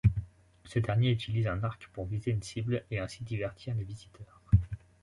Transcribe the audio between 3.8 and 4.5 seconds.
visiteurs.